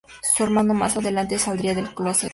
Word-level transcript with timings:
Su 0.35 0.43
hermano 0.45 0.73
más 0.73 0.97
adelante 0.97 1.37
saldría 1.37 1.75
del 1.75 1.93
clóset. 1.93 2.29